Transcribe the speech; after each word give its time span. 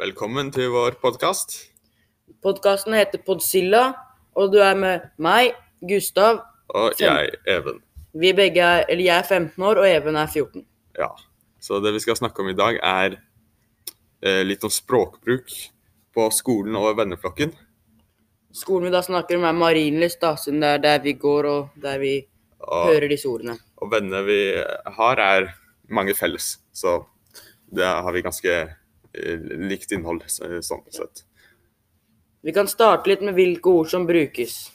Velkommen 0.00 0.48
til 0.54 0.70
vår 0.72 0.94
podkast. 1.02 1.52
Podkasten 2.40 2.94
heter 2.96 3.20
Podzilla, 3.26 3.82
og 4.38 4.52
du 4.54 4.60
er 4.64 4.78
med 4.78 5.02
meg, 5.20 5.50
Gustav. 5.84 6.38
Og 6.72 6.96
jeg, 7.00 7.34
Even. 7.50 7.82
Vi 8.16 8.30
begge 8.36 8.62
er, 8.64 8.86
eller 8.88 9.04
Jeg 9.04 9.18
er 9.18 9.28
15 9.28 9.66
år, 9.66 9.82
og 9.82 9.88
Even 9.88 10.16
er 10.16 10.30
14. 10.30 10.64
Ja. 10.96 11.10
Så 11.60 11.82
det 11.84 11.92
vi 11.92 12.00
skal 12.00 12.16
snakke 12.16 12.40
om 12.40 12.48
i 12.48 12.56
dag, 12.56 12.78
er 12.80 13.18
eh, 14.24 14.40
litt 14.46 14.64
om 14.64 14.72
språkbruk 14.72 15.52
på 16.16 16.30
skolen 16.32 16.80
og 16.80 16.96
venneflokken. 16.96 17.52
Skolen 18.56 18.88
vi 18.88 18.96
da 18.96 19.04
snakker 19.04 19.36
om, 19.36 19.44
er 19.44 19.60
Marienlyst, 19.60 20.22
da, 20.24 20.32
siden 20.40 20.64
det 20.64 20.74
er 20.78 20.84
der 20.86 21.04
vi 21.04 21.12
går, 21.20 21.50
og 21.50 21.80
der 21.82 22.00
vi 22.00 22.16
Og, 22.60 22.88
hører 22.88 23.08
disse 23.12 23.28
ordene. 23.28 23.58
og 23.76 23.92
vennene 23.92 24.24
vi 24.24 24.40
har, 24.96 25.20
er 25.20 25.52
mange 25.88 26.14
felles. 26.14 26.58
Så 26.72 27.02
det 27.72 27.84
har 27.84 28.12
vi 28.12 28.22
ganske 28.24 28.79
likt 29.12 29.92
innhold, 29.92 30.24
sånn 30.28 30.84
sett. 30.92 31.24
Vi 32.40 32.52
kan 32.56 32.68
starte 32.70 33.10
litt 33.10 33.24
med 33.24 33.36
hvilke 33.36 33.72
ord 33.72 33.90
som 33.90 34.06
brukes. 34.08 34.70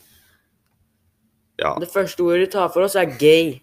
Ja. 1.58 1.76
Det 1.80 1.90
første 1.90 2.24
ordet 2.24 2.44
vi 2.44 2.50
tar 2.54 2.70
for 2.74 2.86
oss, 2.86 2.98
er 3.00 3.16
gay. 3.20 3.56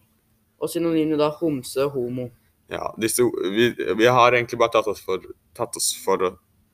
Og 0.63 0.71
synonymet 0.71 1.21
da 1.21 1.31
homse 1.41 1.87
og 1.87 1.97
homo. 1.99 2.29
Ja, 2.73 2.89
disse, 2.99 3.27
vi, 3.53 3.73
vi 3.99 4.07
har 4.07 4.33
egentlig 4.33 4.59
bare 4.59 4.73
tatt 4.79 4.89
oss, 4.89 5.03
for, 5.05 5.23
tatt 5.55 5.77
oss 5.77 5.91
for 6.05 6.31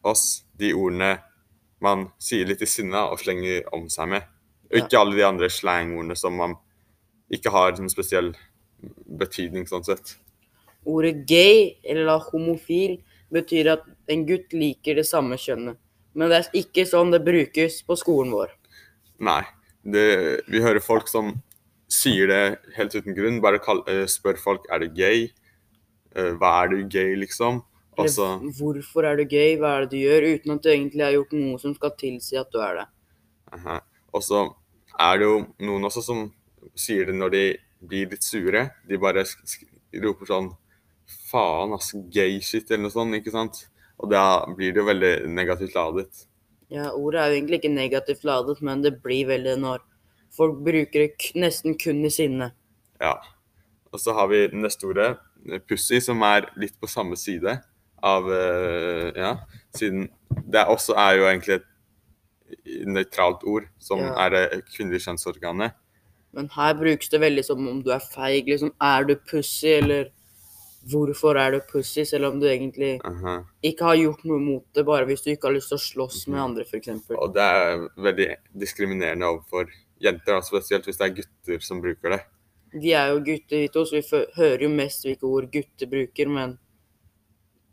oss 0.06 0.24
de 0.60 0.70
ordene 0.76 1.16
man 1.82 2.08
sier 2.22 2.46
litt 2.46 2.62
i 2.62 2.68
sinne 2.68 3.00
og 3.10 3.20
slenger 3.22 3.66
om 3.74 3.88
seg 3.92 4.12
med. 4.14 4.28
Og 4.68 4.82
ikke 4.82 5.00
alle 5.00 5.16
de 5.18 5.26
andre 5.26 5.50
slangordene 5.50 6.16
som 6.18 6.36
man 6.38 6.56
ikke 7.32 7.52
har 7.52 7.74
noen 7.76 7.92
spesiell 7.92 8.32
betydning 9.18 9.66
sånn 9.68 9.86
sett. 9.86 10.16
Ordet 10.88 11.26
gay, 11.28 11.78
eller 11.84 12.06
da 12.08 12.18
homofil, 12.30 12.98
betyr 13.34 13.72
at 13.74 13.88
en 14.12 14.24
gutt 14.28 14.54
liker 14.56 14.98
det 14.98 15.06
samme 15.08 15.38
kjønnet. 15.40 15.78
Men 16.18 16.32
det 16.32 16.38
er 16.38 16.56
ikke 16.62 16.86
sånn 16.88 17.12
det 17.14 17.22
brukes 17.26 17.82
på 17.86 17.96
skolen 17.98 18.32
vår. 18.34 18.54
Nei. 19.22 19.42
Det, 19.88 20.04
vi 20.50 20.60
hører 20.60 20.82
folk 20.84 21.08
som 21.08 21.36
sier 21.88 22.28
det 22.30 22.42
helt 22.76 22.94
uten 22.96 23.16
grunn. 23.16 23.40
Bare 23.44 23.60
kall, 23.62 23.82
eh, 23.88 24.04
spør 24.10 24.40
folk 24.40 24.66
er 24.72 24.82
du 24.82 24.88
gay. 24.94 25.28
Eh, 26.16 26.34
hva 26.40 26.64
er 26.64 26.72
du 26.72 26.82
gay, 26.90 27.14
liksom? 27.16 27.62
Altså, 27.98 28.38
Eller 28.38 28.54
hvorfor 28.58 29.06
er 29.08 29.16
du 29.18 29.24
gay, 29.24 29.56
hva 29.58 29.76
er 29.76 29.86
det 29.86 29.90
du 29.90 29.98
gjør, 29.98 30.26
uten 30.34 30.54
at 30.54 30.62
du 30.62 30.68
egentlig 30.70 31.04
har 31.04 31.14
gjort 31.16 31.32
noe 31.34 31.58
som 31.58 31.74
skal 31.74 31.94
tilsi 31.98 32.38
at 32.38 32.50
du 32.52 32.60
er 32.62 32.82
det. 32.82 32.86
Og 34.14 34.22
så 34.22 34.44
er 34.98 35.18
det 35.18 35.26
jo 35.26 35.40
noen 35.66 35.88
også 35.88 36.04
som 36.06 36.28
sier 36.78 37.08
det 37.08 37.16
når 37.16 37.34
de 37.34 37.42
blir 37.80 38.10
litt 38.12 38.26
sure. 38.26 38.68
De 38.86 39.00
bare 39.00 39.26
roper 40.04 40.30
sånn 40.30 40.52
Faen, 41.08 41.72
ass, 41.72 41.94
gay 42.12 42.36
shit, 42.44 42.68
eller 42.68 42.84
noe 42.84 42.92
sånt, 42.92 43.16
ikke 43.16 43.32
sant? 43.32 43.62
Og 43.98 44.10
da 44.12 44.24
blir 44.54 44.72
det 44.74 44.82
jo 44.82 44.86
veldig 44.88 45.12
negativt 45.34 45.74
ladet. 45.74 46.26
Ja, 46.70 46.90
ordet 46.92 47.20
er 47.20 47.32
jo 47.32 47.38
egentlig 47.40 47.58
ikke 47.62 47.72
negativt 47.74 48.24
ladet, 48.28 48.60
men 48.62 48.82
det 48.84 48.98
blir 49.02 49.26
veldig 49.30 49.56
når 49.62 49.80
folk 50.36 50.58
bruker 50.64 51.06
det 51.06 51.32
nesten 51.34 51.74
kun 51.80 52.04
i 52.04 52.10
sinne. 52.12 52.52
Ja. 53.00 53.14
Og 53.92 54.00
så 54.02 54.12
har 54.12 54.28
vi 54.28 54.42
neste 54.52 54.84
ordet, 54.90 55.16
pussy, 55.68 55.98
som 56.04 56.20
er 56.26 56.50
litt 56.60 56.74
på 56.80 56.86
samme 56.90 57.16
side 57.16 57.54
av 58.04 58.26
eh, 58.30 59.12
Ja, 59.16 59.30
siden 59.74 60.08
det 60.52 60.66
også 60.68 60.94
er 60.98 61.16
jo 61.16 61.24
egentlig 61.30 61.54
et 61.62 61.66
nøytralt 62.86 63.42
ord, 63.48 63.66
som 63.80 63.98
Ja. 64.00 64.12
er 64.26 64.30
det 64.30 64.64
kvinnelige 64.76 65.06
kjønnsorganet. 65.08 65.72
Men 66.32 66.48
her 66.52 66.74
brukes 66.74 67.08
det 67.08 67.20
veldig 67.20 67.44
som 67.44 67.66
om 67.68 67.82
du 67.82 67.90
er 67.90 67.98
feig, 68.04 68.44
liksom. 68.46 68.72
Er 68.80 69.04
du 69.04 69.14
pussy, 69.16 69.66
eller 69.80 70.10
hvorfor 70.88 71.36
er 71.36 71.50
du 71.52 71.60
pussy, 71.68 72.04
selv 72.08 72.30
om 72.30 72.38
du 72.40 72.46
egentlig 72.48 73.00
Aha. 73.04 73.44
ikke 73.62 73.84
har 73.84 73.96
gjort 74.00 74.24
noe 74.24 74.38
mot 74.40 74.64
det, 74.74 74.84
bare 74.88 75.04
hvis 75.08 75.22
du 75.24 75.30
ikke 75.32 75.48
har 75.50 75.56
lyst 75.56 75.68
til 75.72 75.76
å 75.78 75.84
slåss 75.84 76.26
med 76.32 76.40
andre, 76.40 76.64
f.eks. 76.64 76.88
Og 77.18 77.34
det 77.34 77.42
er 77.44 77.88
veldig 77.96 78.28
diskriminerende 78.64 79.26
overfor 79.28 79.68
jenter, 80.00 80.40
spesielt 80.46 80.84
hvis 80.88 80.96
det 81.00 81.08
er 81.10 81.16
gutter 81.20 81.60
som 81.66 81.80
bruker 81.84 82.16
det. 82.16 82.20
De 82.72 82.92
er 82.92 83.10
jo 83.14 83.20
gutter, 83.24 83.62
vi 83.64 83.68
to, 83.72 83.84
så 83.88 83.96
vi 84.00 84.24
hører 84.36 84.62
jo 84.66 84.68
mest 84.68 85.04
hvilke 85.04 85.24
ord 85.24 85.50
gutter 85.52 85.88
bruker, 85.88 86.28
men 86.28 86.58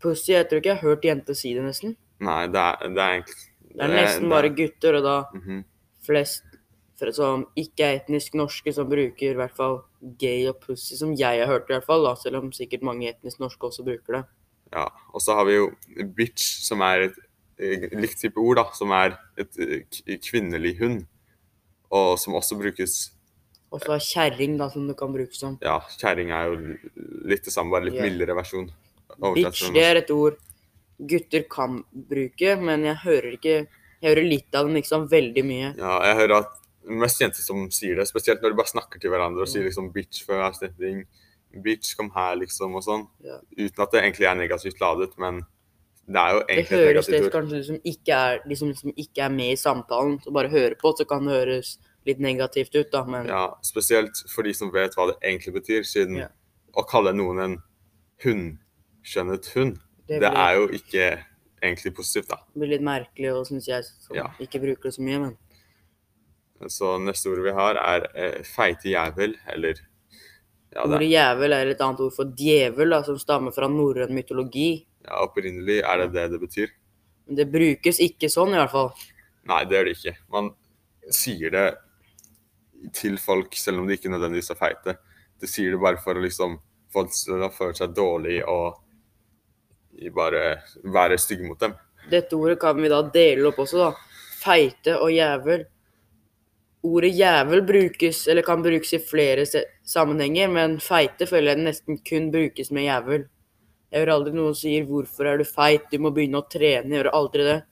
pussy 0.02 0.34
Jeg 0.34 0.48
tror 0.50 0.60
ikke 0.62 0.70
jeg 0.74 0.80
har 0.82 0.90
hørt 0.90 1.06
jenter 1.08 1.34
si 1.38 1.54
det, 1.56 1.64
nesten. 1.66 1.96
Nei, 2.24 2.46
det 2.48 2.62
er, 2.62 2.90
det 2.96 3.02
er 3.04 3.14
egentlig 3.18 3.42
Det 3.76 3.84
er 3.84 3.92
nesten 3.96 4.30
bare 4.32 4.50
gutter, 4.56 4.96
og 4.96 5.04
da 5.04 5.16
Mhm. 5.36 5.64
flest 6.06 6.44
fra- 6.44 6.55
som 7.16 7.46
ikke 7.60 7.86
er 7.86 8.00
etnisk 8.00 8.36
norske, 8.40 8.72
som 8.74 8.88
bruker 8.90 9.34
i 9.34 9.38
hvert 9.38 9.56
fall 9.56 9.82
gay 10.22 10.46
og 10.50 10.60
pussy, 10.64 10.96
som 11.00 11.16
jeg 11.18 11.42
har 11.42 11.50
hørt 11.52 11.70
i 11.70 11.76
hvert 11.76 11.88
fall, 11.88 12.06
da, 12.08 12.16
selv 12.20 12.40
om 12.40 12.54
sikkert 12.56 12.86
mange 12.88 13.10
etnisk 13.10 13.42
norske 13.44 13.68
også 13.68 13.86
bruker 13.88 14.20
det. 14.20 14.24
Ja. 14.74 14.88
Og 15.14 15.24
så 15.24 15.36
har 15.38 15.48
vi 15.48 15.58
jo 15.58 15.70
bitch, 16.16 16.46
som 16.66 16.84
er 16.86 17.10
et 17.10 17.20
eh, 17.60 17.90
likt 18.00 18.22
type 18.24 18.40
ord, 18.42 18.62
da, 18.62 18.66
som 18.78 18.94
er 18.96 19.18
et 19.40 19.60
eh, 19.60 20.16
kvinnelig 20.24 20.78
hund. 20.82 21.04
Og 21.96 22.16
som 22.20 22.36
også 22.36 22.58
brukes 22.58 22.96
Og 23.72 23.80
så 23.84 23.94
er 23.94 24.02
kjerring, 24.04 24.56
da, 24.60 24.70
som 24.72 24.88
det 24.88 24.98
kan 24.98 25.14
brukes 25.14 25.40
som. 25.40 25.60
Ja, 25.64 25.78
kjerring 26.00 26.32
er 26.34 26.50
jo 26.50 26.76
litt 27.28 27.46
det 27.46 27.54
samme, 27.54 27.76
bare 27.76 27.88
litt 27.90 28.00
yeah. 28.00 28.08
mildere 28.08 28.36
versjon. 28.38 28.72
Bitch, 29.36 29.68
det 29.72 29.84
er 29.84 30.00
et 30.02 30.12
ord 30.12 30.40
gutter 30.98 31.44
kan 31.52 31.82
bruke, 31.92 32.56
men 32.62 32.86
jeg 32.88 33.02
hører 33.04 33.34
ikke 33.36 33.56
Jeg 34.04 34.12
hører 34.12 34.28
litt 34.28 34.56
av 34.56 34.68
den, 34.68 34.76
ikke 34.78 34.92
så 34.92 35.00
veldig 35.10 35.42
mye. 35.48 35.70
Ja, 35.80 35.94
jeg 36.06 36.18
hører 36.20 36.34
at 36.44 36.58
mest 36.88 37.22
jenter 37.22 37.42
som 37.42 37.70
sier 37.74 37.96
det, 37.96 38.08
spesielt 38.08 38.42
når 38.42 38.54
de 38.54 38.58
bare 38.60 38.72
snakker 38.72 39.00
til 39.02 39.10
hverandre 39.10 39.42
og 39.42 39.48
sier 39.50 39.64
liksom 39.64 39.92
bitch 39.94 40.26
før 40.26 40.46
avstemning. 40.52 41.06
Bitch, 41.64 41.96
kom 41.96 42.10
her, 42.12 42.36
liksom, 42.36 42.74
og 42.76 42.84
sånn. 42.84 43.08
Ja. 43.24 43.40
Uten 43.58 43.82
at 43.86 43.92
det 43.92 44.02
egentlig 44.04 44.28
er 44.28 44.36
negativt 44.36 44.80
ladet, 44.82 45.14
men 45.18 45.46
det 46.06 46.20
er 46.22 46.34
jo 46.36 46.42
egentlig 46.44 46.66
et 46.66 46.88
høres 46.88 47.08
det 47.08 47.20
høres 47.22 47.34
kanskje 47.34 47.60
ut 47.62 47.66
som 47.70 47.78
ikke 47.86 48.14
er, 48.14 48.42
de 48.46 48.56
som 48.60 48.68
liksom 48.70 48.94
ikke 48.96 49.24
er 49.24 49.30
med 49.30 49.54
i 49.54 49.56
samtalen, 49.56 50.20
så 50.22 50.34
bare 50.36 50.50
hører 50.52 50.76
på, 50.76 50.92
så 50.98 51.08
kan 51.08 51.26
det 51.26 51.34
høres 51.34 51.78
litt 52.06 52.20
negativt 52.20 52.76
ut, 52.76 52.92
da, 52.92 53.04
men 53.06 53.26
Ja, 53.32 53.46
spesielt 53.66 54.20
for 54.30 54.44
de 54.44 54.54
som 54.54 54.70
vet 54.74 54.94
hva 54.94 55.08
det 55.10 55.16
egentlig 55.24 55.56
betyr, 55.62 55.82
siden 55.88 56.18
Ja. 56.18 56.28
å 56.76 56.84
kalle 56.86 57.14
noen 57.16 57.40
en 57.40 57.56
hundskjønnet 58.22 59.48
hund, 59.56 59.80
det 60.08 60.20
det 60.22 60.32
er 60.32 60.56
jo 60.60 60.68
ikke 60.68 61.08
egentlig 61.64 61.96
positivt, 61.96 62.30
da. 62.30 62.38
Det 62.54 62.60
blir 62.62 62.74
litt 62.76 62.86
merkelig, 62.86 63.32
og 63.34 63.48
syns 63.48 63.66
jeg, 63.68 63.84
som 63.86 64.16
Ja. 64.16 64.28
ikke 64.40 64.60
bruker 64.62 64.84
det 64.90 64.94
så 64.94 65.02
mye, 65.02 65.20
men 65.20 65.38
Så 66.72 66.96
neste 67.02 67.30
ordet 67.30 67.46
vi 67.46 67.54
har, 67.58 67.80
er 67.80 68.08
eh, 68.16 68.40
feite 68.48 68.90
jævel, 68.90 69.36
eller 69.54 69.78
ja, 70.76 70.84
det, 70.84 70.98
Ordet 70.98 71.08
jævel 71.08 71.56
er 71.56 71.72
et 71.72 71.82
annet 71.86 72.02
ord 72.04 72.16
for 72.16 72.32
djevel, 72.36 72.92
da, 72.92 73.02
som 73.06 73.20
stammer 73.22 73.54
fra 73.56 73.70
norrøn 73.72 74.14
mytologi. 74.16 74.86
ja, 75.06 75.22
opprinnelig 75.24 75.80
er 75.86 76.04
det 76.04 76.08
det 76.16 76.26
det 76.34 76.40
betyr. 76.42 76.74
Men 77.26 77.40
det 77.40 77.46
brukes 77.54 78.02
ikke 78.04 78.30
sånn, 78.30 78.54
i 78.54 78.60
hvert 78.60 78.74
fall. 78.74 78.92
Nei, 79.50 79.64
det 79.66 79.78
gjør 79.78 79.88
det 79.88 79.94
ikke. 79.98 80.16
Man 80.34 80.50
sier 81.14 81.54
det 81.54 81.68
til 82.94 83.18
folk 83.22 83.56
selv 83.58 83.82
om 83.82 83.88
de 83.88 83.98
ikke 83.98 84.12
nødvendigvis 84.14 84.52
er 84.54 84.60
feite. 84.60 84.98
Det 85.42 85.50
sier 85.50 85.74
det 85.74 85.82
bare 85.82 86.02
for 86.02 86.18
å 86.18 86.24
liksom 86.24 86.58
få 86.94 87.06
dem 87.08 87.50
føle 87.54 87.76
seg 87.78 87.94
dårlig 87.96 88.40
og 88.48 88.82
bare 90.16 90.44
være 90.84 91.18
stygge 91.22 91.48
mot 91.48 91.60
dem. 91.60 91.76
Dette 92.12 92.36
ordet 92.38 92.60
kan 92.62 92.78
vi 92.82 92.92
da 92.92 93.02
dele 93.14 93.50
opp 93.50 93.60
også, 93.64 93.88
da. 93.88 94.20
Feite 94.44 94.98
og 95.00 95.12
jævel. 95.14 95.66
Ordet 96.86 97.16
jævel 97.18 97.64
brukes, 97.66 98.28
eller 98.30 98.46
kan 98.46 98.62
brukes 98.62 98.94
i 98.94 99.00
flere 99.02 99.46
sammenhenger, 99.88 100.52
men 100.54 100.76
feite 100.84 101.26
føler 101.30 101.56
jeg 101.56 101.66
nesten 101.66 101.98
kun 102.06 102.30
brukes 102.34 102.70
med 102.76 102.86
jævel. 102.86 103.26
Jeg 103.92 104.04
hører 104.04 104.14
aldri 104.14 104.34
noen 104.36 104.58
sier 104.58 104.86
'hvorfor 104.86 105.26
er 105.26 105.38
du 105.38 105.44
feit', 105.44 105.90
du 105.92 105.98
må 106.00 106.12
begynne 106.12 106.42
å 106.42 106.50
trene. 106.50 106.90
Jeg 106.90 107.04
hører 107.04 107.16
aldri 107.16 107.44
det. 107.44 107.64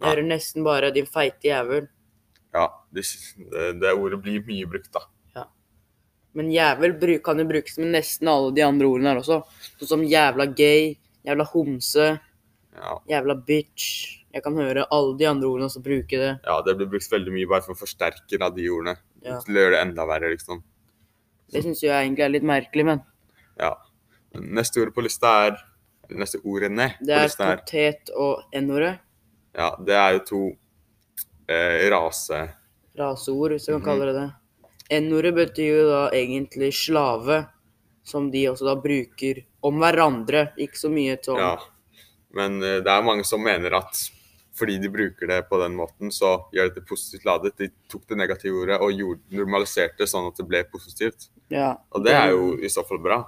Jeg 0.00 0.08
hører 0.08 0.26
nesten 0.26 0.64
bare 0.64 0.90
'din 0.90 1.06
feite 1.06 1.48
jævel'. 1.48 1.88
Ja, 2.54 2.68
det, 2.92 3.04
det, 3.36 3.80
det 3.80 3.92
ordet 3.92 4.22
blir 4.22 4.42
mye 4.46 4.66
brukt, 4.66 4.92
da. 4.92 5.00
Ja. 5.36 5.44
Men 6.34 6.50
jævel 6.50 7.20
kan 7.22 7.38
jo 7.38 7.44
brukes 7.44 7.78
med 7.78 7.92
nesten 7.92 8.28
alle 8.28 8.54
de 8.54 8.62
andre 8.62 8.86
ordene 8.86 9.12
her 9.12 9.20
også. 9.20 9.42
Sånn 9.78 9.88
som 9.88 10.02
jævla 10.02 10.46
gay, 10.56 10.96
jævla 11.24 11.44
homse, 11.44 12.20
Ja, 12.76 12.98
jævla 13.08 13.34
bitch. 13.46 14.25
Jeg 14.36 14.44
kan 14.44 14.56
høre 14.60 14.84
alle 14.92 15.14
de 15.16 15.24
andre 15.30 15.48
ordene 15.48 15.68
også 15.70 15.80
bruke 15.84 16.18
det. 16.20 16.32
ja 16.44 16.56
det 16.66 16.74
blir 16.76 16.90
brukt 16.92 17.08
veldig 17.12 17.32
mye 17.32 17.48
bare 17.48 17.64
for 17.64 17.72
å 17.72 17.80
forsterke 17.80 18.36
de 18.56 18.66
ordene. 18.68 18.96
Ja. 19.24 19.38
Til 19.40 19.56
å 19.56 19.62
gjøre 19.62 19.76
det 19.78 19.80
enda 19.86 20.04
verre, 20.06 20.28
liksom. 20.34 20.60
Det 21.52 21.62
syns 21.64 21.80
jeg 21.82 21.94
egentlig 21.94 22.24
er 22.26 22.34
litt 22.34 22.44
merkelig, 22.46 22.84
men 22.84 23.00
Ja. 23.58 23.72
Neste 24.36 24.82
ord 24.82 24.92
på 24.94 25.02
lista 25.06 25.46
er 25.46 25.56
Neste 26.10 26.38
ordene 26.44 26.92
det 27.00 27.08
på 27.08 27.18
er 27.18 27.24
lista 27.26 27.44
er 27.50 27.56
potet 27.64 28.10
og 28.14 28.42
n-ordet. 28.54 28.98
Ja, 29.56 29.70
det 29.82 29.94
er 29.96 30.12
jo 30.12 30.20
to 30.28 30.40
eh, 31.48 31.88
rase... 31.90 32.42
Raseord, 32.96 33.52
hvis 33.56 33.66
jeg 33.66 33.74
kan 33.74 33.82
Mhm. 33.82 33.86
kalle 33.88 34.06
det 34.06 34.14
det. 34.20 35.00
N-ordet 35.02 35.34
betyr 35.34 35.72
jo 35.80 35.88
da 35.90 36.10
egentlig 36.14 36.70
slave, 36.74 37.48
som 38.04 38.30
de 38.30 38.44
også 38.52 38.64
da 38.68 38.76
bruker 38.76 39.42
om 39.64 39.80
hverandre. 39.80 40.52
Ikke 40.58 40.78
så 40.78 40.88
mye 40.92 41.16
sånn 41.22 41.38
Ja. 41.42 41.56
Men 42.32 42.62
eh, 42.62 42.80
det 42.80 42.86
er 42.92 43.02
mange 43.02 43.24
som 43.24 43.42
mener 43.42 43.74
at 43.74 44.10
fordi 44.56 44.78
de 44.80 44.88
bruker 44.92 45.28
det 45.28 45.42
på 45.50 45.58
den 45.60 45.74
måten, 45.76 46.12
så 46.14 46.46
gjør 46.54 46.72
det 46.74 46.86
positivt 46.88 47.26
ladet. 47.28 47.56
De 47.60 47.68
tok 47.92 48.06
det 48.08 48.16
negative 48.16 48.62
ordet 48.62 48.78
og 48.80 48.92
gjorde, 48.96 49.20
normaliserte 49.36 50.00
det 50.00 50.08
sånn 50.10 50.30
at 50.30 50.40
det 50.40 50.46
ble 50.48 50.62
positivt. 50.72 51.28
Ja. 51.52 51.74
Og 51.92 52.04
det 52.06 52.14
er 52.16 52.32
jo 52.32 52.54
i 52.56 52.70
så 52.72 52.84
fall 52.88 53.02
bra. 53.04 53.20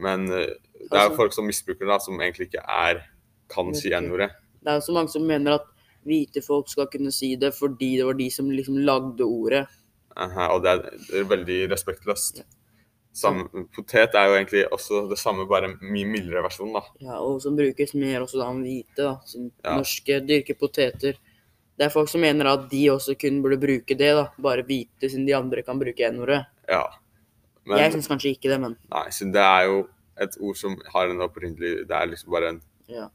Men 0.00 0.28
eh, 0.32 0.54
det 0.78 0.92
er 0.94 1.08
jo 1.08 1.10
Altså- 1.10 1.16
folk 1.16 1.32
som 1.36 1.46
misbruker 1.46 1.84
det, 1.84 1.92
da, 1.92 1.98
som 1.98 2.20
egentlig 2.20 2.48
ikke 2.48 2.64
er 2.64 3.02
kan 3.48 3.74
si 3.74 3.90
N-ordet. 3.90 4.30
Det 4.62 4.70
er 4.70 4.80
jo 4.80 4.86
så 4.88 4.92
mange 4.92 5.10
som 5.12 5.26
mener 5.26 5.54
at 5.58 5.66
hvite 6.06 6.42
folk 6.44 6.68
skal 6.68 6.88
kunne 6.92 7.12
si 7.12 7.34
det 7.36 7.52
fordi 7.54 7.96
det 7.98 8.06
var 8.06 8.16
de 8.18 8.30
som 8.30 8.50
liksom 8.50 8.78
lagde 8.84 9.24
ordet. 9.24 9.66
Aha, 10.16 10.48
og 10.54 10.62
det 10.64 10.70
er, 10.74 11.24
veldig 11.24 11.70
respektløst. 11.70 12.42
Samme, 13.18 13.64
potet 13.74 14.14
er 14.14 14.28
jo 14.30 14.36
egentlig 14.36 14.60
også 14.74 15.00
det 15.10 15.18
samme, 15.18 15.46
bare 15.50 15.72
en 15.72 15.78
mye 15.82 16.06
mildere 16.06 16.44
versjon, 16.44 16.70
da. 16.76 16.84
Ja, 17.02 17.16
og 17.18 17.40
som 17.42 17.56
brukes 17.58 17.94
mer 17.98 18.22
også 18.22 18.38
da 18.38 18.50
enn 18.52 18.62
hvite, 18.62 19.00
da. 19.00 19.16
Som 19.26 19.50
Ja. 19.64 19.74
norske 19.80 20.20
dyrker 20.26 20.54
poteter. 20.60 21.18
Det 21.78 21.86
er 21.86 21.90
folk 21.94 22.08
som 22.10 22.20
mener 22.20 22.46
at 22.46 22.68
de 22.70 22.86
også 22.90 23.14
kun 23.18 23.42
burde 23.42 23.58
bruke 23.60 23.96
det, 23.98 24.12
da. 24.14 24.28
Bare 24.38 24.62
hvite, 24.66 25.10
siden 25.10 25.26
de 25.26 25.34
andre 25.34 25.62
kan 25.62 25.78
bruke 25.78 26.10
n-ordet. 26.12 26.46
Ja. 26.68 26.86
Men 27.66 27.78
Jeg 27.78 27.92
syns 27.92 28.08
kanskje 28.08 28.32
ikke 28.36 28.48
det, 28.48 28.60
men 28.60 28.76
nei, 28.90 29.08
siden 29.10 29.32
det 29.34 29.42
er 29.44 29.66
jo 29.68 29.88
et 30.18 30.36
ord 30.40 30.56
som 30.56 30.76
har 30.94 31.10
en 31.12 31.20
opprinnelig 31.20 31.86
Det 31.86 31.94
er 31.94 32.06
liksom 32.06 32.30
bare 32.32 32.48
en, 32.54 32.62
ja. 32.88 33.08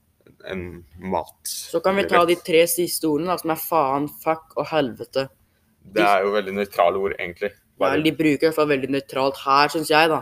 en 0.45 0.85
mat. 0.99 1.41
Så 1.43 1.81
kan 1.83 1.95
vi 1.95 2.03
ta 2.03 2.23
de 2.25 2.35
tre 2.35 2.61
siste 2.67 3.09
ordene, 3.09 3.33
da, 3.33 3.37
som 3.37 3.51
er 3.55 3.55
faen, 3.63 4.07
fuck 4.23 4.53
og 4.57 4.67
helvete. 4.67 5.29
Det 5.83 6.03
er 6.05 6.23
jo 6.23 6.31
veldig 6.31 6.53
nøytrale 6.53 7.01
ord, 7.01 7.15
egentlig. 7.19 7.51
Ja, 7.81 7.95
de 7.97 8.13
bruker 8.15 8.45
i 8.45 8.47
hvert 8.47 8.55
fall 8.55 8.69
veldig 8.69 8.91
nøytralt 8.93 9.41
her, 9.43 9.71
syns 9.73 9.89
jeg, 9.91 10.11
da. 10.11 10.21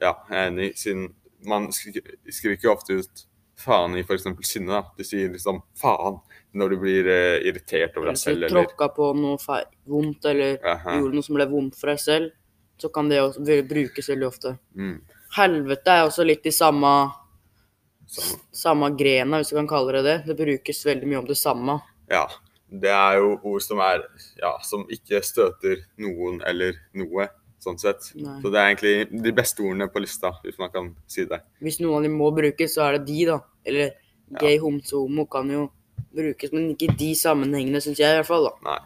ja, 0.00 0.14
jeg 0.30 0.38
er 0.38 0.50
enig, 0.52 0.70
siden 0.78 1.08
man 1.48 1.68
skriver, 1.74 2.58
jo 2.62 2.72
ofte 2.72 3.00
ut 3.02 3.24
faen 3.58 3.96
i 3.98 4.02
f.eks. 4.02 4.26
sinne. 4.46 4.70
da. 4.72 4.82
De 4.96 5.06
sier 5.06 5.32
liksom 5.32 5.62
faen 5.78 6.20
når 6.58 6.74
du 6.74 6.76
blir 6.82 7.08
eh, 7.08 7.40
irritert 7.48 7.96
over 7.96 8.10
deg 8.10 8.18
du 8.18 8.20
selv, 8.20 8.44
eller 8.44 8.52
tråkka 8.52 8.88
på 8.96 9.08
noe 9.16 9.58
vondt, 9.88 10.28
eller 10.28 10.58
Aha. 10.74 10.98
gjorde 10.98 11.18
noe 11.18 11.26
som 11.26 11.38
ble 11.38 11.48
vondt 11.50 11.78
for 11.78 11.92
deg 11.92 12.02
selv, 12.02 12.30
så 12.80 12.90
kan 12.92 13.08
det 13.10 13.22
også 13.22 13.58
brukes 13.68 14.10
veldig 14.12 14.28
ofte. 14.28 14.56
Mm, 14.76 14.96
Helvete 15.36 15.96
er 15.96 16.06
også 16.08 16.26
litt 16.26 16.46
i 16.48 16.52
samme, 16.52 16.92
samme. 18.04 18.40
samme 18.52 18.90
grena, 18.98 19.40
hvis 19.40 19.52
du 19.52 19.56
kan 19.56 19.70
kalle 19.70 19.94
det 19.96 20.02
det. 20.04 20.16
Det 20.28 20.36
brukes 20.36 20.82
veldig 20.86 21.08
mye 21.08 21.20
om 21.22 21.28
det 21.30 21.38
samme. 21.40 21.78
Ja. 22.12 22.26
Det 22.72 22.88
er 22.88 23.18
jo 23.20 23.34
ord 23.44 23.60
som 23.64 23.80
er 23.84 24.06
Ja, 24.40 24.54
som 24.64 24.86
ikke 24.88 25.20
støter 25.24 25.82
noen 26.00 26.40
eller 26.48 26.78
noe, 26.96 27.28
sånn 27.62 27.78
sett. 27.78 28.08
Nei. 28.16 28.38
Så 28.42 28.50
det 28.50 28.58
er 28.58 28.70
egentlig 28.72 29.22
de 29.22 29.32
beste 29.36 29.62
ordene 29.62 29.90
på 29.92 30.02
lista, 30.02 30.32
hvis 30.42 30.58
man 30.58 30.72
kan 30.72 30.88
si 31.06 31.26
det. 31.28 31.42
Hvis 31.62 31.78
noen 31.82 32.00
av 32.00 32.08
dem 32.08 32.16
må 32.18 32.32
brukes, 32.34 32.74
så 32.74 32.88
er 32.88 32.98
det 32.98 33.06
de, 33.12 33.20
da. 33.28 33.38
Eller 33.68 33.92
gay, 34.40 34.56
homse, 34.58 34.96
homo 34.96 35.28
kan 35.30 35.50
jo 35.52 35.68
brukes, 36.12 36.52
men 36.52 36.72
ikke 36.72 36.90
i 36.90 36.96
de 37.04 37.12
sammenhengene, 37.18 37.80
syns 37.84 38.00
jeg 38.02 38.10
i 38.10 38.20
hvert 38.20 38.30
fall. 38.32 38.50
da. 38.50 38.56
Nei. 38.70 38.80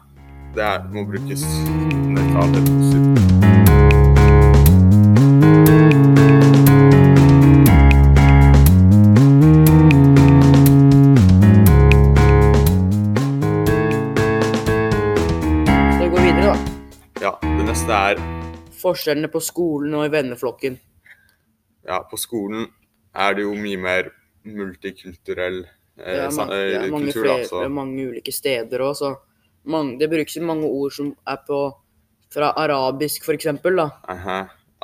Det 0.57 0.63
er, 0.65 0.85
må 0.93 1.03
brukes 1.09 1.43
nøytralt 2.13 2.55
eller 2.55 2.69
positivt. 2.71 3.16
Ja, 17.27 17.33
det 17.43 17.63
neste 17.67 17.91
er 17.91 18.19
Forskjellene 18.79 19.27
på 19.27 19.41
skolen 19.43 19.91
og 19.99 20.05
i 20.05 20.11
venneflokken. 20.13 20.77
Ja, 21.83 21.97
på 22.07 22.15
skolen 22.15 22.69
er 23.11 23.33
det 23.35 23.43
jo 23.43 23.55
mye 23.57 23.79
mer 23.83 24.07
multikulturell 24.47 25.57
eh, 25.65 26.21
Det 26.21 26.29
man, 26.37 26.53
det 26.53 26.59
eh, 26.61 26.85
mange, 26.93 27.09
kultur, 27.09 27.25
da. 27.25 27.25
flere, 27.25 27.41
altså. 27.41 27.57
det 27.59 27.65
er 27.67 27.73
mange 27.75 28.05
ulike 28.13 28.31
steder 28.35 28.83
òg, 28.85 28.93
så 28.95 29.09
mange, 29.73 29.97
det 29.99 30.07
brukes 30.13 30.37
jo 30.37 30.45
mange 30.47 30.69
ord 30.69 30.95
som 30.95 31.09
er 31.27 31.41
på 31.49 31.59
fra 32.37 32.53
arabisk, 32.63 33.27
for 33.27 33.35
eksempel, 33.35 33.75
da. 33.81 33.89
aha, 34.15 34.37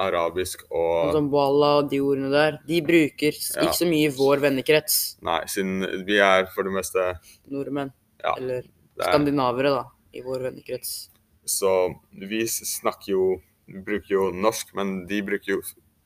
arabisk 0.03 0.65
Sånn 0.67 0.83
og 0.83 1.15
som 1.15 1.31
walla 1.31 1.71
og 1.79 1.89
de 1.95 2.01
ordene 2.03 2.33
der. 2.33 2.59
De 2.67 2.81
bruker 2.83 3.39
Ja. 3.39 3.69
ikke 3.69 3.79
så 3.85 3.87
mye 3.87 4.09
i 4.09 4.13
vår 4.19 4.43
vennekrets, 4.49 4.99
Nei, 5.23 5.39
siden 5.47 6.03
vi 6.03 6.19
er 6.19 6.51
for 6.51 6.67
det 6.67 6.75
meste 6.75 7.07
nordmenn. 7.47 7.95
Ja, 8.19 8.35
Eller 8.35 8.65
er, 8.67 8.69
skandinavere, 8.99 9.75
da, 9.79 9.87
i 10.11 10.27
vår 10.27 10.49
vennekrets. 10.49 11.12
Så 11.45 11.71
vi 12.11 12.45
snakker 12.47 13.11
jo 13.11 13.25
bruker 13.67 14.13
jo 14.13 14.23
norsk, 14.35 14.73
men 14.75 15.03
de 15.07 15.21
bruker 15.25 15.55
jo 15.55 15.61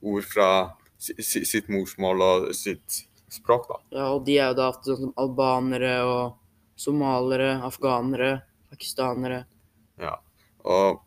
ord 0.07 0.27
fra 0.27 0.49
si, 0.97 1.15
si, 1.23 1.43
sitt 1.47 1.69
morsmål 1.73 2.23
og 2.23 2.47
sitt 2.57 3.03
språk, 3.33 3.67
da. 3.69 3.79
Ja, 3.97 4.05
og 4.13 4.23
de 4.27 4.37
er 4.37 4.51
jo 4.51 4.59
da 4.59 4.69
ofte 4.71 4.91
sånn 4.91 5.09
som 5.09 5.17
albanere 5.19 5.97
og 6.07 6.37
somalere, 6.79 7.57
afghanere, 7.65 8.31
pakistanere. 8.71 9.43
Ja. 10.01 10.15
Og 10.67 11.01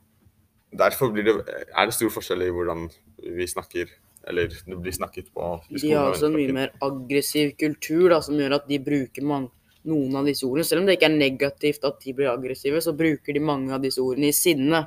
derfor 0.76 1.14
blir 1.14 1.26
det, 1.26 1.36
er 1.46 1.88
det 1.88 1.96
stor 1.96 2.12
forskjell 2.14 2.46
i 2.46 2.52
hvordan 2.54 2.88
vi 3.20 3.46
snakker, 3.48 3.92
eller 4.28 4.50
det 4.50 4.76
blir 4.76 4.94
snakket 4.94 5.30
på 5.34 5.54
i 5.70 5.80
De 5.80 5.94
har 5.94 6.10
også 6.10 6.28
en 6.28 6.36
mye 6.36 6.56
mer 6.56 6.74
aggressiv 6.84 7.54
kultur 7.60 8.10
da, 8.12 8.20
som 8.24 8.38
gjør 8.40 8.58
at 8.58 8.68
de 8.68 8.80
bruker 8.82 9.26
mange, 9.26 9.52
noen 9.88 10.16
av 10.20 10.26
disse 10.28 10.44
ordene. 10.46 10.66
Selv 10.68 10.82
om 10.82 10.88
det 10.88 10.98
ikke 10.98 11.08
er 11.08 11.18
negativt 11.18 11.84
at 11.88 12.00
de 12.04 12.14
blir 12.16 12.32
aggressive, 12.32 12.82
så 12.84 12.94
bruker 12.96 13.36
de 13.36 13.42
mange 13.44 13.72
av 13.74 13.84
disse 13.84 14.02
ordene 14.02 14.30
i 14.30 14.36
sinne. 14.36 14.82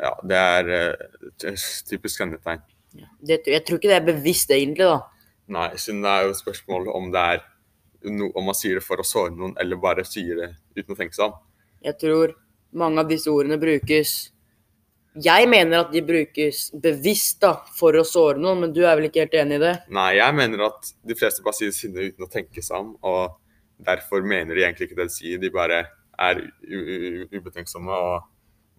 Ja, 0.00 0.12
det 0.26 0.38
er 0.38 0.70
uh, 0.74 1.64
typisk 1.88 2.22
kjennetegn. 2.22 2.62
Ja. 2.98 3.08
Det, 3.20 3.42
jeg 3.50 3.64
tror 3.66 3.80
ikke 3.80 3.90
det 3.90 3.98
er 3.98 4.06
bevisst, 4.06 4.52
egentlig, 4.54 4.86
da. 4.86 5.02
Nei, 5.54 5.68
siden 5.80 6.04
det 6.04 6.12
er 6.12 6.24
jo 6.24 6.32
et 6.32 6.40
spørsmål 6.40 6.88
om 6.94 7.10
det 7.12 7.24
er 7.34 7.42
no, 8.10 8.30
om 8.34 8.48
man 8.48 8.56
sier 8.56 8.78
det 8.78 8.84
for 8.86 9.00
å 9.00 9.06
såre 9.06 9.34
noen, 9.34 9.56
eller 9.60 9.80
bare 9.80 10.06
sier 10.08 10.40
det 10.40 10.50
uten 10.78 10.94
å 10.94 10.98
tenke 10.98 11.16
seg 11.16 11.28
om. 11.28 11.36
Jeg 11.84 11.98
tror 12.00 12.32
mange 12.74 13.02
av 13.02 13.10
disse 13.10 13.30
ordene 13.30 13.60
brukes 13.60 14.14
Jeg 15.14 15.46
mener 15.46 15.84
at 15.84 15.92
de 15.94 16.00
brukes 16.02 16.72
bevisst 16.82 17.36
da, 17.44 17.52
for 17.78 17.94
å 17.94 18.02
såre 18.02 18.40
noen, 18.42 18.64
men 18.64 18.72
du 18.74 18.80
er 18.82 18.96
vel 18.98 19.06
ikke 19.06 19.22
helt 19.22 19.36
enig 19.38 19.60
i 19.60 19.62
det? 19.62 19.74
Nei, 19.94 20.08
jeg 20.16 20.34
mener 20.34 20.64
at 20.66 20.88
de 21.06 21.14
fleste 21.14 21.44
bare 21.44 21.54
sier 21.54 21.76
sinne 21.76 22.08
uten 22.08 22.26
å 22.26 22.30
tenke 22.32 22.64
seg 22.64 22.80
om, 22.80 22.88
og 23.06 23.36
derfor 23.82 24.22
mener 24.22 24.54
de 24.54 24.62
egentlig 24.62 24.88
ikke 24.90 24.96
det 24.96 25.08
de 25.10 25.14
sier. 25.14 25.38
De 25.38 25.50
bare 25.50 25.86
er 26.18 26.40
ubetenksomme 27.32 27.90
og 27.92 28.22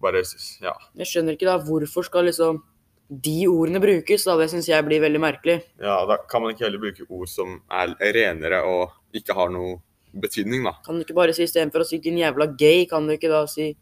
bare 0.02 0.22
Ja. 0.62 0.72
Jeg 0.96 1.06
skjønner 1.06 1.36
ikke 1.36 1.48
da, 1.48 1.58
hvorfor 1.58 2.04
skal 2.04 2.24
liksom 2.28 2.62
de 3.10 3.46
ordene 3.46 3.80
brukes? 3.80 4.24
da, 4.24 4.36
Det 4.36 4.50
syns 4.50 4.68
jeg 4.68 4.84
blir 4.84 5.00
veldig 5.00 5.20
merkelig. 5.20 5.62
ja. 5.80 6.04
Da 6.06 6.16
kan 6.28 6.42
man 6.42 6.50
ikke 6.54 6.64
heller 6.64 6.78
bruke 6.78 7.06
ord 7.10 7.28
som 7.28 7.60
er 7.70 7.94
renere 8.00 8.62
og 8.64 8.90
ikke 9.14 9.34
har 9.34 9.48
noe 9.50 9.80
betydning, 10.20 10.64
da. 10.64 10.72
Kan 10.84 10.96
du 10.96 11.04
ikke 11.04 11.14
bare 11.14 11.32
si 11.32 11.42
istedenfor 11.44 11.80
å 11.80 11.86
si 11.86 11.98
'din 11.98 12.18
jævla 12.18 12.56
gay', 12.56 12.86
kan 12.88 13.06
du 13.06 13.12
ikke 13.12 13.28
da 13.28 13.46
si 13.46 13.76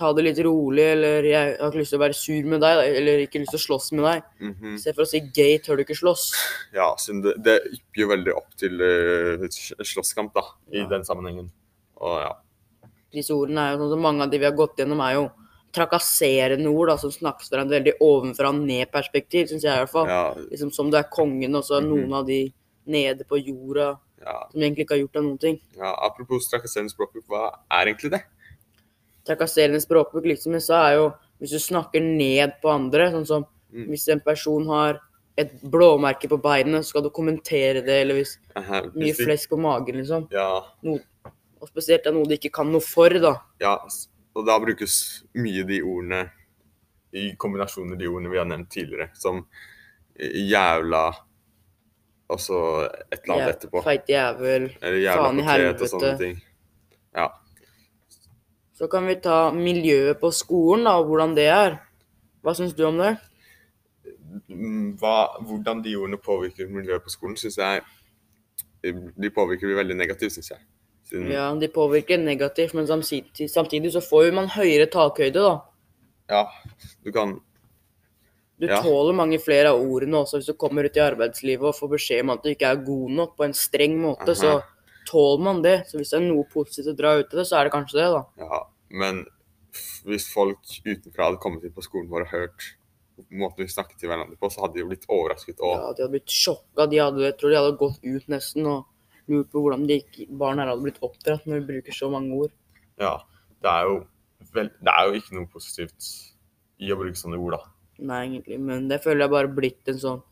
'ta 0.00 0.12
det 0.16 0.24
litt 0.24 0.38
rolig', 0.46 0.92
eller 0.96 1.22
'jeg 1.22 1.58
har 1.60 1.68
ikke 1.70 1.78
lyst 1.82 1.90
til 1.92 1.98
å 2.00 2.04
være 2.06 2.14
sur 2.16 2.42
med 2.48 2.60
deg', 2.64 2.96
eller 2.96 3.18
'ikke 3.26 3.40
lyst 3.42 3.52
til 3.52 3.60
å 3.60 3.66
slåss 3.68 3.92
med 3.92 4.04
deg'. 4.08 4.78
Se 4.80 4.92
for 4.96 5.02
å 5.04 5.06
si 5.06 5.20
'gay', 5.20 5.58
tør 5.60 5.76
du 5.76 5.84
ikke 5.84 5.98
slåss. 6.00 6.32
Ja, 6.72 6.94
siden 6.96 7.20
det, 7.22 7.34
det 7.44 7.56
ypper 7.74 8.00
jo 8.00 8.08
veldig 8.08 8.34
opp 8.36 8.54
til 8.56 8.80
uh, 8.80 9.44
slåsskamp, 9.84 10.32
da, 10.34 10.40
i 10.72 10.78
Ja. 10.80 10.86
den 10.88 11.04
sammenhengen. 11.04 11.50
Og 12.00 12.20
ja. 12.24 12.32
Disse 13.12 13.30
ordene 13.34 13.58
er 13.60 13.76
jo 13.76 13.84
sånn 13.84 13.90
som 13.92 14.00
mange 14.02 14.22
av 14.22 14.30
de 14.30 14.38
vi 14.38 14.44
har 14.46 14.56
gått 14.56 14.76
gjennom, 14.78 15.00
er 15.02 15.14
jo 15.18 15.30
trakasserende 15.72 16.66
ord 16.70 16.88
da, 16.88 16.96
som 16.96 17.10
snakkes 17.10 17.48
fra 17.50 17.62
et 17.62 17.68
veldig 17.70 17.94
ovenfra 18.00 18.50
ned-perspektiv, 18.54 19.48
syns 19.50 19.62
jeg 19.62 19.74
i 19.74 19.80
hvert 19.84 19.90
fall. 19.92 20.06
Ja, 20.06 20.34
Liksom 20.50 20.72
Som 20.72 20.90
du 20.90 20.96
er 20.96 21.04
kongen, 21.10 21.54
og 21.56 21.62
så 21.64 21.76
er 21.78 21.82
Mhm. 21.82 21.90
noen 21.90 22.12
av 22.14 22.26
de 22.26 22.52
nede 22.86 23.24
på 23.24 23.36
jorda 23.44 23.98
ja, 24.20 24.46
som 24.50 24.60
egentlig 24.60 24.84
ikke 24.86 24.94
har 24.96 25.02
gjort 25.06 25.12
deg 25.12 25.22
noen 25.22 25.38
ting. 25.40 25.60
ja. 25.76 25.94
Apropos 26.02 26.48
trakasserende 26.50 26.90
språkbruk, 26.92 27.24
hva 27.28 27.52
er 27.70 27.86
egentlig 27.86 28.10
det? 28.10 28.22
Trakasserende 29.26 29.80
språkbruk, 29.80 30.24
liksom 30.24 30.52
jeg 30.56 30.62
sa, 30.62 30.88
er 30.90 30.94
jo 30.96 31.12
hvis 31.40 31.50
du 31.50 31.58
snakker 31.58 32.00
ned 32.02 32.54
på 32.62 32.68
andre, 32.72 33.10
sånn 33.12 33.26
som 33.26 33.46
Mm. 33.72 33.86
hvis 33.88 34.08
en 34.10 34.18
person 34.20 34.66
har 34.66 35.00
et 35.38 35.52
blåmerke 35.62 36.26
på 36.28 36.40
beinet, 36.42 36.82
så 36.82 36.88
skal 36.90 37.02
du 37.02 37.10
kommentere 37.10 37.84
det, 37.86 38.00
eller 38.02 38.14
hvis 38.18 38.36
Aha, 38.56 38.80
mye 38.94 39.14
de- 39.14 39.24
flesk 39.24 39.48
på 39.50 39.58
magen, 39.60 39.94
liksom. 39.96 40.28
Ja, 40.32 40.62
Og 41.62 41.68
spesielt 41.68 42.02
det 42.02 42.06
er 42.08 42.12
noe 42.12 42.24
de 42.24 42.36
ikke 42.36 42.50
kan 42.52 42.72
noe 42.72 42.80
for, 42.80 43.08
da. 43.10 43.36
ja, 43.60 43.76
og 44.34 44.46
da 44.46 44.58
brukes 44.58 45.22
mye 45.34 45.62
de 45.66 45.80
ordene 45.82 46.30
i 47.12 47.34
kombinasjon 47.36 47.88
med 47.90 47.98
de 48.00 48.06
ordene 48.08 48.30
vi 48.30 48.38
har 48.38 48.44
nevnt 48.46 48.70
tidligere, 48.70 49.10
som 49.14 49.46
jævla 50.18 51.14
og 52.30 52.38
så 52.38 52.88
et 53.12 53.20
eller 53.24 53.34
annet 53.34 53.54
etterpå. 53.56 53.82
Feit 53.84 54.06
jævel. 54.08 54.68
Faen 54.80 55.38
i 55.38 55.42
helvete. 55.42 55.82
og 55.82 55.88
sånne 55.88 56.18
ting. 56.18 56.42
Ja. 57.14 57.28
Så 58.80 58.88
kan 58.88 59.04
vi 59.04 59.18
ta 59.20 59.50
miljøet 59.52 60.16
på 60.22 60.30
skolen, 60.32 60.86
da, 60.88 60.94
og 60.96 61.10
hvordan 61.10 61.34
det 61.36 61.48
er. 61.52 61.74
Hva 62.40 62.54
syns 62.56 62.72
du 62.72 62.86
om 62.88 62.96
det? 62.96 63.10
Mm, 64.48 64.94
Hva, 64.96 65.16
hvordan 65.44 65.82
de 65.84 65.92
ordene 66.00 66.16
påvirker 66.16 66.70
miljøet 66.72 67.04
på 67.04 67.12
skolen, 67.12 67.36
syns 67.36 67.58
jeg 67.60 67.82
De 69.20 69.30
påvirker 69.36 69.68
vi 69.68 69.76
veldig 69.76 69.96
negativt, 69.98 70.32
syns 70.32 70.48
jeg. 70.54 70.62
Siden, 71.10 71.28
Ja, 71.34 71.50
De 71.60 71.68
påvirker 71.68 72.16
negativt, 72.18 72.72
men 72.74 72.86
samtidig, 72.88 73.50
samtidig 73.52 73.92
så 73.92 74.00
får 74.00 74.32
man 74.32 74.48
høyere 74.48 74.86
takhøyde, 74.88 75.44
da. 75.44 75.58
ja, 76.30 76.46
du 77.04 77.12
kan 77.12 77.40
Du 78.60 78.66
Ja. 78.66 78.82
tåler 78.82 79.14
mange 79.14 79.38
flere 79.40 79.68
av 79.70 79.80
ordene 79.80 80.16
også 80.20 80.36
hvis 80.38 80.46
du 80.46 80.52
kommer 80.52 80.84
ut 80.84 80.96
i 80.96 81.00
arbeidslivet 81.00 81.62
og 81.64 81.74
får 81.74 81.88
beskjed 81.88 82.20
om 82.20 82.30
at 82.30 82.42
du 82.42 82.48
ikke 82.50 82.66
er 82.68 82.84
god 82.84 83.10
nok 83.10 83.36
på 83.36 83.44
en 83.44 83.52
streng 83.54 83.96
måte. 84.00 84.34
Så 84.36 84.48
Aha. 84.58 84.62
Tåler 85.08 85.44
man 85.44 85.62
det. 85.64 85.76
Så 85.88 86.00
hvis 86.00 86.10
det 86.12 86.18
er 86.20 86.26
noe 86.28 86.44
positivt 86.50 86.92
å 86.92 86.96
dra 86.98 87.14
ut 87.20 87.30
av 87.32 87.40
det, 87.40 87.46
så 87.48 87.58
er 87.60 87.68
det 87.68 87.74
kanskje 87.74 87.98
det, 88.00 88.08
da. 88.16 88.22
Ja, 88.42 88.60
men 89.02 89.24
hvis 90.08 90.26
folk 90.32 90.60
utenfra 90.84 91.28
hadde 91.28 91.40
kommet 91.42 91.64
inn 91.64 91.74
på 91.76 91.84
skolen 91.86 92.10
vår 92.10 92.26
og 92.26 92.32
hørt 92.34 92.68
måten 93.36 93.62
vi 93.62 93.68
snakket 93.70 93.98
til 94.00 94.08
hverandre 94.10 94.38
på, 94.40 94.48
så 94.50 94.62
hadde 94.64 94.78
de 94.78 94.82
jo 94.82 94.88
blitt 94.90 95.04
overrasket. 95.12 95.58
Og 95.60 95.74
Ja, 95.76 95.90
de 95.92 96.02
hadde 96.06 96.14
blitt 96.14 96.32
sjokka. 96.32 96.86
De 96.88 97.00
hadde, 97.02 97.20
jeg 97.26 97.36
tror 97.38 97.52
de 97.52 97.58
hadde 97.60 97.76
gått 97.82 98.00
ut 98.06 98.30
nesten 98.32 98.66
og 98.70 98.86
lurt 99.30 99.50
på 99.52 99.60
hvordan 99.62 99.84
de 99.86 99.98
ikke, 100.00 100.24
barn 100.40 100.58
her 100.58 100.70
hadde 100.72 100.82
blitt 100.86 101.02
oppdratt 101.04 101.44
når 101.46 101.60
vi 101.60 101.68
bruker 101.74 101.94
så 101.94 102.08
mange 102.10 102.32
ord. 102.34 102.54
ja, 102.98 103.12
det 103.60 103.68
er 103.70 103.84
jo, 103.90 103.98
vel, 104.56 104.70
det 104.80 104.94
er 104.96 105.06
jo 105.10 105.20
ikke 105.20 105.36
noe 105.36 105.50
positivt 105.52 106.08
i 106.80 106.88
å 106.90 106.96
bruke 106.96 107.20
sånne 107.20 107.36
ord, 107.38 107.58
da. 107.58 107.74
Nei, 108.08 108.22
egentlig. 108.24 108.56
Men 108.64 108.88
det 108.88 109.02
føler 109.04 109.26
jeg 109.26 109.34
bare 109.36 109.52
blitt 109.52 109.88
en 109.92 110.00
sånn 110.00 110.22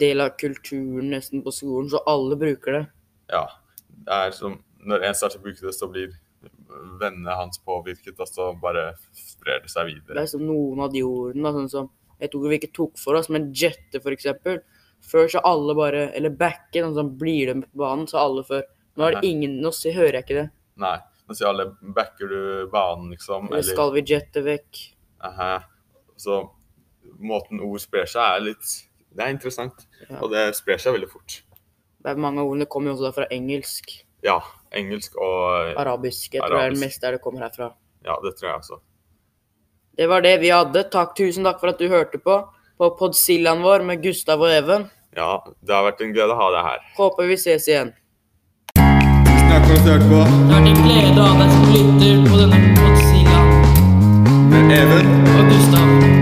del 0.00 0.24
av 0.24 0.32
kulturen 0.40 1.10
nesten 1.12 1.44
på 1.44 1.52
skolen, 1.52 1.90
så 1.92 2.00
alle 2.08 2.38
bruker 2.40 2.78
det. 2.78 2.82
Ja, 3.30 3.44
er 4.08 4.34
som 4.36 4.58
når 4.86 5.06
en 5.08 5.16
starter 5.16 5.40
å 5.40 5.44
bruke 5.44 5.66
det, 5.66 5.74
så 5.76 5.88
blir 5.90 6.12
vennene 7.00 7.36
hans 7.36 7.60
påvirket, 7.64 8.16
og 8.20 8.28
så 8.28 8.50
bare 8.60 8.94
sprer 9.16 9.60
det 9.64 9.72
seg 9.72 9.90
videre. 9.90 10.16
Det 10.16 10.22
er 10.22 10.30
som 10.30 10.44
noen 10.46 10.84
av 10.86 10.92
de 10.94 11.02
ordene, 11.04 11.44
da, 11.44 11.52
sånn 11.56 11.72
som 11.72 11.90
et 12.20 12.34
ord 12.36 12.48
vi 12.50 12.60
ikke 12.60 12.72
tok 12.76 13.00
for 13.00 13.18
oss, 13.18 13.30
men 13.32 13.50
jette 13.56 14.00
eksempel. 14.12 14.60
Før 15.10 15.30
så 15.32 15.40
alle 15.48 15.74
bare, 15.76 16.06
eller 16.16 16.32
backe, 16.36 16.82
sånn 16.82 16.96
som 16.96 17.12
blir 17.18 17.48
det 17.48 17.56
på 17.64 17.82
banen, 17.82 18.06
så 18.08 18.20
alle 18.20 18.44
før. 18.46 18.66
Nå 18.96 19.06
er 19.06 19.16
det 19.16 19.22
Nei. 19.22 19.32
ingen, 19.32 19.58
nå 19.64 19.72
så 19.72 19.92
hører 19.94 20.20
jeg 20.20 20.26
ikke 20.26 20.38
det. 20.42 20.46
Nei, 20.80 20.96
nå 21.26 21.36
sier 21.36 21.50
alle, 21.50 21.70
backer 21.96 22.30
du 22.30 22.40
banen, 22.72 23.12
liksom? 23.14 23.48
Eller 23.50 23.66
skal 23.66 23.94
vi 23.96 24.04
jette 24.12 24.44
vekk? 24.44 24.82
Aha. 25.28 25.52
Så 26.20 26.42
måten 27.20 27.62
ord 27.64 27.80
sprer 27.80 28.08
seg 28.08 28.24
er 28.24 28.44
litt, 28.50 28.74
det 29.16 29.24
er 29.24 29.32
interessant. 29.32 29.86
Ja. 30.06 30.20
Og 30.20 30.34
det 30.34 30.50
sprer 30.58 30.80
seg 30.80 30.96
veldig 30.96 31.08
fort. 31.10 31.40
Det 32.00 32.12
er 32.12 32.20
mange 32.20 32.40
av 32.40 32.48
ordene 32.48 32.68
kommer 32.70 32.92
jo 32.92 32.98
også 32.98 33.12
fra 33.18 33.26
engelsk. 33.34 33.92
Ja, 34.24 34.38
engelsk 34.76 35.16
og 35.20 35.74
Arabisk. 35.80 36.34
Jeg 36.34 36.42
tror 36.44 36.56
det 36.56 36.62
er 36.64 36.74
det 36.76 36.80
meste 36.80 37.06
der 37.06 37.16
det 37.16 37.22
kommer 37.24 37.44
herfra. 37.44 37.72
Ja, 38.06 38.16
det 38.24 38.36
tror 38.38 38.48
jeg 38.50 38.56
også. 38.62 38.80
Det 40.00 40.08
var 40.08 40.24
det 40.24 40.38
vi 40.40 40.52
hadde. 40.54 40.84
Takk, 40.92 41.12
tusen 41.18 41.44
takk 41.44 41.60
for 41.60 41.72
at 41.74 41.80
du 41.80 41.88
hørte 41.92 42.20
på. 42.22 42.38
På 42.80 42.90
Podsillaen 42.96 43.60
vår 43.60 43.84
med 43.84 44.02
Gustav 44.04 44.40
og 44.40 44.52
Even. 44.54 44.88
Ja, 45.16 45.42
det 45.60 45.74
har 45.74 45.84
vært 45.84 46.00
en 46.00 46.14
glede 46.14 46.32
å 46.32 46.38
ha 46.38 46.48
deg 46.54 46.68
her. 46.70 46.86
Håper 46.96 47.28
vi 47.28 47.36
ses 47.40 47.68
igjen. 47.68 47.92
Takk 48.78 49.66
for 49.66 49.74
at 49.76 49.84
du 49.84 49.90
hørte 49.90 50.08
på 50.08 50.22
Det 50.22 50.54
har 50.54 50.62
vært 50.62 50.70
en 50.70 50.82
glede 50.86 51.18
å 51.18 51.26
ha 51.26 51.36
deg 51.42 51.52
som 51.56 51.68
lytter 51.74 52.24
på 52.30 52.40
denne 52.44 52.62
Podsillaen 52.80 53.52
med 54.54 54.74
Even. 54.78 55.14
og 55.36 55.52
Gustav. 55.52 56.19